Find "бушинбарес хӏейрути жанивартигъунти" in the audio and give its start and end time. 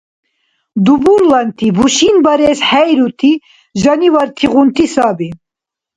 1.77-4.85